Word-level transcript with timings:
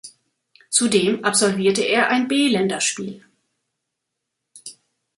Zudem 0.71 1.23
absolvierte 1.23 1.83
er 1.83 2.09
ein 2.09 2.27
B-Länderspiel. 2.27 3.23